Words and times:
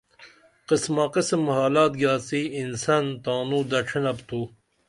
قسما 0.69 1.05
قسم 1.15 1.41
حالات 1.57 1.91
گیاڅی 2.01 2.41
انسن 2.61 3.05
تانوں 3.23 3.63
دڇھینپ 3.69 4.17
تو 4.27 4.39